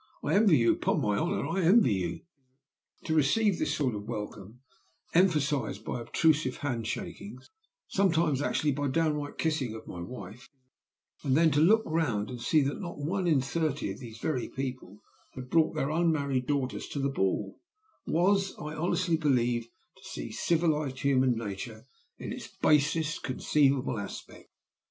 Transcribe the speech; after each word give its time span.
I 0.23 0.33
envy 0.33 0.57
you; 0.57 0.73
upon 0.73 0.99
my 0.99 1.15
honor, 1.15 1.47
I 1.47 1.61
envy 1.61 1.93
you!' 1.93 2.21
to 3.03 3.13
receive 3.13 3.59
this 3.59 3.75
sort 3.75 3.93
of 3.93 4.07
welcome, 4.07 4.61
emphasized 5.13 5.85
by 5.85 6.01
obtrusive 6.01 6.57
hand 6.57 6.87
shakings, 6.87 7.47
sometimes 7.87 8.41
actually 8.41 8.71
by 8.71 8.87
downright 8.87 9.37
kissings 9.37 9.75
of 9.75 9.85
my 9.85 10.01
wife, 10.01 10.49
and 11.23 11.37
then 11.37 11.51
to 11.51 11.59
look 11.61 11.83
round 11.85 12.31
and 12.31 12.41
see 12.41 12.61
that 12.63 12.81
not 12.81 12.97
one 12.97 13.27
in 13.27 13.41
thirty 13.41 13.91
of 13.91 13.99
these 13.99 14.17
very 14.17 14.49
people 14.49 15.01
had 15.35 15.51
brought 15.51 15.75
their 15.75 15.91
unmarried 15.91 16.47
daughters 16.47 16.87
to 16.87 16.97
the 16.99 17.07
ball, 17.07 17.59
was, 18.07 18.55
I 18.57 18.73
honestly 18.73 19.17
believe, 19.17 19.65
to 19.97 20.03
see 20.03 20.31
civilized 20.31 21.01
human 21.01 21.35
nature 21.37 21.85
in 22.17 22.33
its 22.33 22.47
basest 22.47 23.21
conceivable 23.21 23.99
aspect. 23.99 24.49